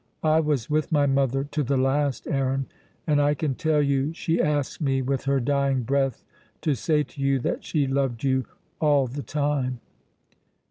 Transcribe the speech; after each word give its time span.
I 0.23 0.39
was 0.39 0.67
with 0.67 0.91
my 0.91 1.05
mother 1.05 1.43
to 1.43 1.61
the 1.61 1.77
last, 1.77 2.25
Aaron, 2.27 2.65
and 3.05 3.21
I 3.21 3.35
can 3.35 3.53
tell 3.53 3.83
you, 3.83 4.13
she 4.13 4.41
asked 4.41 4.81
me 4.81 5.03
with 5.03 5.25
her 5.25 5.39
dying 5.39 5.83
breath 5.83 6.23
to 6.61 6.73
say 6.73 7.03
to 7.03 7.21
you 7.21 7.37
that 7.41 7.63
she 7.63 7.85
loved 7.85 8.23
you 8.23 8.45
all 8.79 9.05
the 9.05 9.21
time." 9.21 9.79